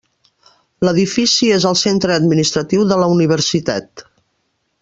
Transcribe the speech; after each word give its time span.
L'edifici 0.87 1.51
és 1.57 1.69
el 1.73 1.77
centre 1.83 2.17
administratiu 2.23 2.89
de 2.93 3.01
la 3.05 3.13
universitat. 3.19 4.09